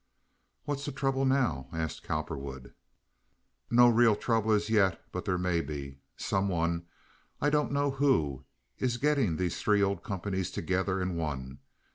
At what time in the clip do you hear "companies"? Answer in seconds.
10.01-10.49